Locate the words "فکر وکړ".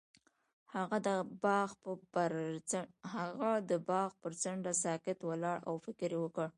5.85-6.47